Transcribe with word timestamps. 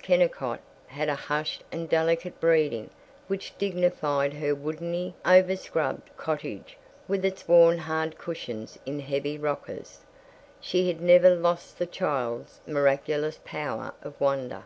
Kennicott 0.00 0.60
had 0.86 1.10
a 1.10 1.14
hushed 1.14 1.64
and 1.70 1.86
delicate 1.86 2.40
breeding 2.40 2.88
which 3.26 3.52
dignified 3.58 4.32
her 4.32 4.54
woodeny 4.54 5.12
over 5.22 5.54
scrubbed 5.54 6.08
cottage 6.16 6.78
with 7.06 7.26
its 7.26 7.46
worn 7.46 7.76
hard 7.76 8.16
cushions 8.16 8.78
in 8.86 9.00
heavy 9.00 9.36
rockers. 9.36 10.00
She 10.62 10.88
had 10.88 11.02
never 11.02 11.34
lost 11.36 11.78
the 11.78 11.84
child's 11.84 12.62
miraculous 12.66 13.38
power 13.44 13.92
of 14.00 14.18
wonder. 14.18 14.64